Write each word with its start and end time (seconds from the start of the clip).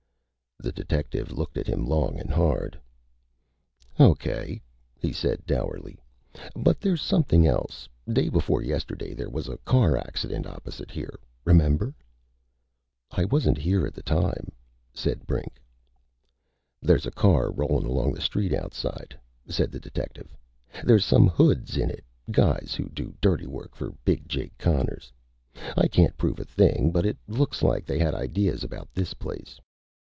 The 0.63 0.71
detective 0.71 1.31
looked 1.31 1.57
at 1.57 1.65
him 1.65 1.87
long 1.87 2.19
and 2.19 2.29
hard. 2.29 2.79
"O.K.," 3.97 4.61
he 4.99 5.11
said 5.11 5.43
dourly. 5.47 5.99
"But 6.55 6.79
there's 6.79 7.01
something 7.01 7.47
else. 7.47 7.89
Day 8.07 8.29
before 8.29 8.61
yesterday 8.61 9.15
there 9.15 9.27
was 9.31 9.47
a 9.47 9.57
car 9.65 9.97
accident 9.97 10.45
opposite 10.45 10.91
here. 10.91 11.17
Remember?" 11.45 11.95
"I 13.09 13.25
wasn't 13.25 13.57
here 13.57 13.87
at 13.87 13.95
the 13.95 14.03
time," 14.03 14.51
said 14.93 15.25
Brink. 15.25 15.59
"There's 16.79 17.07
a 17.07 17.11
car 17.11 17.49
rolling 17.51 17.87
along 17.87 18.13
the 18.13 18.21
street 18.21 18.53
outside," 18.53 19.19
said 19.49 19.71
the 19.71 19.79
detective. 19.79 20.37
"There's 20.83 21.03
some 21.05 21.27
hoods 21.27 21.75
in 21.75 21.89
it 21.89 22.05
guys 22.29 22.75
who 22.77 22.87
do 22.89 23.15
dirty 23.19 23.47
work 23.47 23.73
for 23.73 23.93
Big 24.05 24.29
Jake 24.29 24.55
Connors. 24.59 25.11
I 25.75 25.87
can't 25.87 26.17
prove 26.17 26.39
a 26.39 26.45
thing, 26.45 26.91
but 26.91 27.03
it 27.03 27.17
looks 27.27 27.63
like 27.63 27.83
they 27.87 27.97
had 27.97 28.13
ideas 28.13 28.63
about 28.63 28.93
this 28.93 29.15
place. 29.15 29.59